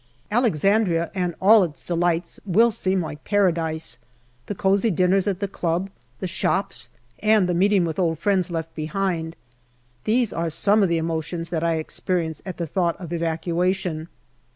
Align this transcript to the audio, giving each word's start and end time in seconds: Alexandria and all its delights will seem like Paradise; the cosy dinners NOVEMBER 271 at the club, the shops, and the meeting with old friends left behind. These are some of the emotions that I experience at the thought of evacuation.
Alexandria 0.31 1.11
and 1.13 1.35
all 1.39 1.63
its 1.63 1.83
delights 1.83 2.39
will 2.43 2.71
seem 2.71 3.01
like 3.01 3.23
Paradise; 3.23 3.99
the 4.47 4.55
cosy 4.55 4.89
dinners 4.89 5.27
NOVEMBER 5.27 5.45
271 5.45 5.77
at 5.77 5.83
the 5.83 5.87
club, 5.89 5.99
the 6.21 6.27
shops, 6.27 6.89
and 7.19 7.47
the 7.47 7.53
meeting 7.53 7.85
with 7.85 7.99
old 7.99 8.17
friends 8.17 8.49
left 8.49 8.73
behind. 8.73 9.35
These 10.05 10.33
are 10.33 10.49
some 10.49 10.81
of 10.81 10.89
the 10.89 10.97
emotions 10.97 11.51
that 11.51 11.63
I 11.63 11.73
experience 11.75 12.41
at 12.47 12.57
the 12.57 12.65
thought 12.65 12.99
of 12.99 13.13
evacuation. 13.13 14.07